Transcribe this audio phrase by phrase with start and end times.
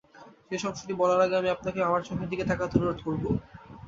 [0.47, 3.23] শেষ অংশটি বলার অ্যাগে আমি আপনাকে আমার চোখের দিকে তাকাতে অনুরোধ করব।